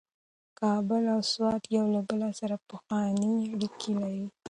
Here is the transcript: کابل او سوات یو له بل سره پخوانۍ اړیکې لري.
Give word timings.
کابل 0.59 1.03
او 1.13 1.21
سوات 1.31 1.63
یو 1.77 1.85
له 1.95 2.01
بل 2.09 2.21
سره 2.39 2.55
پخوانۍ 2.69 3.33
اړیکې 3.53 3.91
لري. 4.01 4.25